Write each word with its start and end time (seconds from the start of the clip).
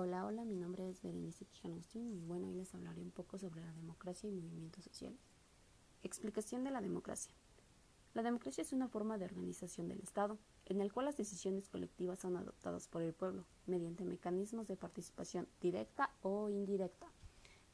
Hola, 0.00 0.24
hola, 0.24 0.44
mi 0.44 0.54
nombre 0.54 0.88
es 0.88 1.02
Berenice 1.02 1.44
Quijano-Austin 1.44 2.12
y 2.12 2.24
bueno, 2.24 2.46
hoy 2.46 2.54
les 2.54 2.72
hablaré 2.72 3.02
un 3.02 3.10
poco 3.10 3.36
sobre 3.36 3.60
la 3.62 3.72
democracia 3.72 4.28
y 4.28 4.32
movimientos 4.32 4.84
sociales. 4.84 5.18
Explicación 6.04 6.62
de 6.62 6.70
la 6.70 6.80
democracia. 6.80 7.34
La 8.14 8.22
democracia 8.22 8.62
es 8.62 8.72
una 8.72 8.86
forma 8.86 9.18
de 9.18 9.24
organización 9.24 9.88
del 9.88 9.98
Estado, 10.00 10.38
en 10.66 10.80
el 10.80 10.92
cual 10.92 11.06
las 11.06 11.16
decisiones 11.16 11.68
colectivas 11.68 12.20
son 12.20 12.36
adoptadas 12.36 12.86
por 12.86 13.02
el 13.02 13.12
pueblo, 13.12 13.44
mediante 13.66 14.04
mecanismos 14.04 14.68
de 14.68 14.76
participación 14.76 15.48
directa 15.60 16.10
o 16.22 16.48
indirecta. 16.48 17.08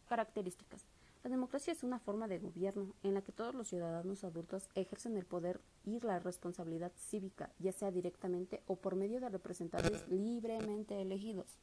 Características. 0.08 0.86
La 1.24 1.28
democracia 1.28 1.74
es 1.74 1.82
una 1.82 1.98
forma 1.98 2.26
de 2.26 2.38
gobierno 2.38 2.94
en 3.02 3.12
la 3.12 3.20
que 3.20 3.32
todos 3.32 3.54
los 3.54 3.68
ciudadanos 3.68 4.24
adultos 4.24 4.70
ejercen 4.74 5.18
el 5.18 5.26
poder 5.26 5.60
y 5.84 6.00
la 6.00 6.20
responsabilidad 6.20 6.92
cívica, 6.96 7.52
ya 7.58 7.72
sea 7.72 7.90
directamente 7.90 8.62
o 8.66 8.76
por 8.76 8.96
medio 8.96 9.20
de 9.20 9.28
representantes 9.28 10.08
libremente 10.08 11.02
elegidos. 11.02 11.58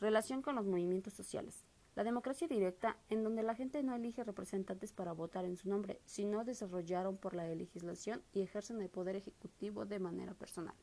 Relación 0.00 0.42
con 0.42 0.54
los 0.54 0.64
movimientos 0.64 1.12
sociales. 1.12 1.64
La 1.96 2.04
democracia 2.04 2.46
directa, 2.46 2.96
en 3.08 3.24
donde 3.24 3.42
la 3.42 3.56
gente 3.56 3.82
no 3.82 3.96
elige 3.96 4.22
representantes 4.22 4.92
para 4.92 5.12
votar 5.12 5.44
en 5.44 5.56
su 5.56 5.68
nombre, 5.68 6.00
sino 6.04 6.44
desarrollaron 6.44 7.16
por 7.16 7.34
la 7.34 7.52
legislación 7.52 8.22
y 8.32 8.42
ejercen 8.42 8.80
el 8.80 8.90
poder 8.90 9.16
ejecutivo 9.16 9.86
de 9.86 9.98
manera 9.98 10.34
personal. 10.34 10.76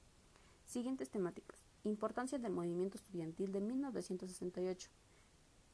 Siguientes 0.65 1.09
temáticas. 1.09 1.63
Importancia 1.85 2.39
del 2.39 2.51
movimiento 2.51 2.97
estudiantil 2.97 3.53
de 3.53 3.61
1968. 3.61 4.89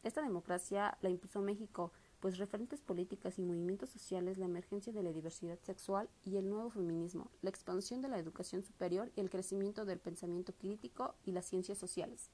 Esta 0.04 0.22
democracia 0.22 0.96
la 1.02 1.10
impuso 1.10 1.42
México, 1.42 1.92
pues 2.20 2.38
referentes 2.38 2.82
políticas 2.82 3.40
y 3.40 3.42
movimientos 3.42 3.90
sociales, 3.90 4.38
la 4.38 4.46
emergencia 4.46 4.94
de 4.94 5.02
la 5.02 5.12
diversidad 5.12 5.58
sexual 5.64 6.08
y 6.24 6.38
el 6.38 6.48
nuevo 6.48 6.70
feminismo, 6.70 7.32
la 7.42 7.50
expansión 7.50 8.02
de 8.02 8.10
la 8.10 8.20
educación 8.20 8.62
superior 8.62 9.12
y 9.16 9.22
el 9.22 9.32
crecimiento 9.32 9.84
del 9.84 10.00
pensamiento 10.00 10.54
crítico 10.54 11.16
y 11.26 11.32
las 11.32 11.46
ciencias 11.46 11.80
sociales. 11.80 12.30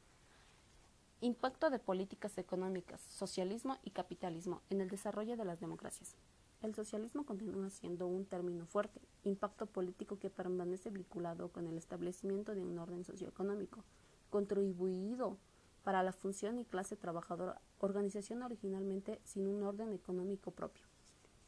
Impacto 1.20 1.71
de 1.71 1.80
políticas 1.80 2.38
económicas, 2.38 3.01
socialismo 3.01 3.79
y 3.84 3.90
capitalismo 3.90 4.62
en 4.70 4.82
el 4.82 4.87
desarrollo 4.87 5.35
de 5.35 5.46
las 5.46 5.59
democracias. 5.59 6.15
El 6.62 6.76
socialismo 6.76 7.26
continúa 7.26 7.71
siendo 7.71 8.05
un 8.05 8.24
término 8.26 8.68
fuerte, 8.68 9.01
impacto 9.24 9.65
político 9.65 10.20
que 10.20 10.29
permanece 10.29 10.91
vinculado 10.91 11.49
con 11.49 11.65
el 11.65 11.76
establecimiento 11.76 12.54
de 12.54 12.63
un 12.63 12.77
orden 12.77 13.04
socioeconómico, 13.04 13.84
contribuido 14.29 15.40
para 15.84 16.04
la 16.04 16.13
función 16.13 16.59
y 16.59 16.65
clase 16.65 16.96
trabajadora, 16.96 17.62
organización 17.79 18.43
originalmente 18.43 19.20
sin 19.24 19.48
un 19.48 19.63
orden 19.63 19.93
económico 19.93 20.52
propio. 20.52 20.85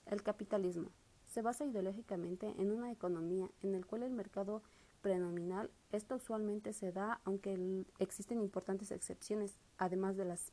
El 0.07 0.23
capitalismo 0.23 0.89
se 1.27 1.43
basa 1.43 1.63
ideológicamente 1.63 2.55
en 2.57 2.71
una 2.71 2.91
economía 2.91 3.51
en 3.61 3.73
la 3.73 3.85
cual 3.85 4.01
el 4.01 4.13
mercado 4.13 4.63
prenominal, 5.01 5.71
esto 5.91 6.15
usualmente 6.15 6.73
se 6.73 6.91
da 6.91 7.19
aunque 7.23 7.85
existen 7.97 8.41
importantes 8.41 8.91
excepciones, 8.91 9.57
además 9.77 10.17
de 10.17 10.25
las 10.25 10.51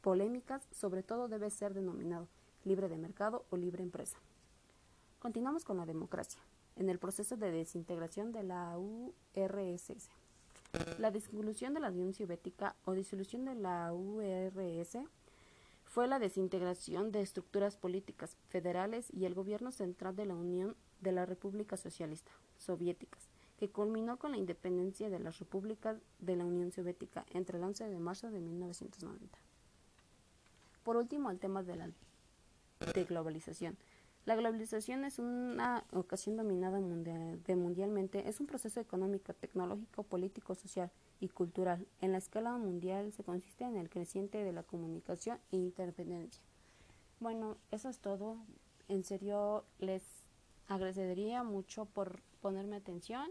polémicas, 0.00 0.66
sobre 0.70 1.02
todo 1.02 1.28
debe 1.28 1.50
ser 1.50 1.74
denominado 1.74 2.28
libre 2.64 2.88
de 2.88 2.96
mercado 2.96 3.44
o 3.50 3.56
libre 3.56 3.82
empresa. 3.82 4.18
Continuamos 5.18 5.64
con 5.64 5.78
la 5.78 5.86
democracia, 5.86 6.40
en 6.76 6.88
el 6.88 6.98
proceso 6.98 7.36
de 7.36 7.50
desintegración 7.50 8.32
de 8.32 8.44
la 8.44 8.78
URSS. 8.78 10.08
La 10.98 11.10
disolución 11.10 11.74
de 11.74 11.80
la 11.80 11.88
Unión 11.88 12.12
Soviética 12.12 12.76
o 12.84 12.92
disolución 12.92 13.46
de 13.46 13.54
la 13.54 13.92
URSS 13.92 14.98
fue 15.84 16.06
la 16.06 16.18
desintegración 16.18 17.10
de 17.10 17.22
estructuras 17.22 17.76
políticas 17.76 18.36
federales 18.48 19.08
y 19.12 19.24
el 19.24 19.34
gobierno 19.34 19.72
central 19.72 20.14
de 20.14 20.26
la 20.26 20.34
Unión 20.34 20.76
de 21.00 21.12
las 21.12 21.28
Repúblicas 21.28 21.80
Socialistas 21.80 22.34
Soviéticas 22.58 23.28
que 23.58 23.68
culminó 23.68 24.18
con 24.18 24.30
la 24.32 24.38
independencia 24.38 25.10
de 25.10 25.18
las 25.18 25.38
repúblicas 25.40 25.98
de 26.20 26.36
la 26.36 26.44
Unión 26.44 26.70
Soviética 26.70 27.26
entre 27.30 27.58
el 27.58 27.64
11 27.64 27.88
de 27.88 27.98
marzo 27.98 28.30
de 28.30 28.40
1990. 28.40 29.38
Por 30.84 30.96
último, 30.96 31.30
el 31.30 31.38
tema 31.38 31.62
de 31.62 31.76
la 31.76 31.90
globalización. 33.08 33.76
La 34.26 34.36
globalización 34.36 35.04
es 35.04 35.18
una 35.18 35.84
ocasión 35.92 36.36
dominada 36.36 36.78
de 36.78 37.56
mundialmente, 37.56 38.28
es 38.28 38.40
un 38.40 38.46
proceso 38.46 38.78
económico, 38.78 39.34
tecnológico, 39.34 40.02
político, 40.02 40.54
social 40.54 40.90
y 41.18 41.28
cultural. 41.28 41.86
En 42.00 42.12
la 42.12 42.18
escala 42.18 42.56
mundial 42.58 43.12
se 43.12 43.24
consiste 43.24 43.64
en 43.64 43.76
el 43.76 43.88
creciente 43.88 44.44
de 44.44 44.52
la 44.52 44.62
comunicación 44.62 45.38
e 45.50 45.56
interdependencia. 45.56 46.42
Bueno, 47.20 47.56
eso 47.70 47.88
es 47.88 47.98
todo. 47.98 48.36
En 48.86 49.02
serio, 49.02 49.64
les 49.78 50.04
agradecería 50.68 51.42
mucho 51.42 51.86
por 51.86 52.20
ponerme 52.40 52.76
atención 52.76 53.30